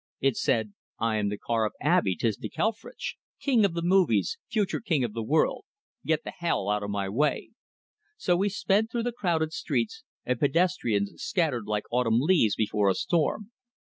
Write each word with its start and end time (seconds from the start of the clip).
It 0.19 0.35
said: 0.35 0.73
"I 0.97 1.17
am 1.17 1.29
the 1.29 1.37
car 1.37 1.63
of 1.63 1.73
Abey 1.79 2.15
Tszchniczklefritszch, 2.17 3.17
king 3.39 3.63
of 3.63 3.75
the 3.75 3.83
movies, 3.83 4.39
future 4.49 4.79
king 4.81 5.03
of 5.03 5.13
the 5.13 5.21
world. 5.21 5.63
Get 6.03 6.23
the 6.23 6.31
hell 6.31 6.69
out 6.69 6.81
o' 6.81 6.87
my 6.87 7.07
way!" 7.07 7.51
So 8.17 8.35
we 8.35 8.49
sped 8.49 8.89
through 8.89 9.03
the 9.03 9.11
crowded 9.11 9.53
streets, 9.53 10.03
and 10.25 10.39
pedestrians 10.39 11.11
scattered 11.21 11.67
like 11.67 11.83
autumn 11.91 12.19
leaves 12.19 12.55
before 12.55 12.89
a 12.89 12.95
storm. 12.95 13.51